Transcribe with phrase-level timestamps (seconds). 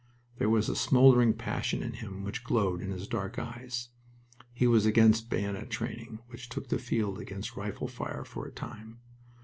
[0.39, 3.89] There was a smoldering passion in him which glowed in his dark eyes.
[4.51, 8.97] He was against bayonet training, which took the field against rifle fire for a time.